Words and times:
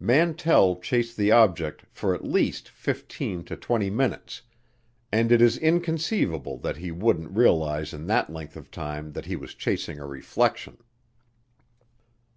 Mantell 0.00 0.74
chased 0.80 1.16
the 1.16 1.30
object 1.30 1.84
for 1.92 2.12
at 2.12 2.24
least 2.24 2.68
fifteen 2.68 3.44
to 3.44 3.54
twenty 3.54 3.88
minutes, 3.88 4.42
and 5.12 5.30
it 5.30 5.40
is 5.40 5.56
inconceivable 5.56 6.58
that 6.58 6.78
he 6.78 6.90
wouldn't 6.90 7.30
realize 7.36 7.92
in 7.92 8.08
that 8.08 8.28
length 8.28 8.56
of 8.56 8.68
time 8.72 9.12
that 9.12 9.26
he 9.26 9.36
was 9.36 9.54
chasing 9.54 10.00
a 10.00 10.04
reflection. 10.08 10.78